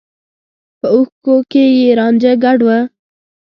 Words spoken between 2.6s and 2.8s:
و.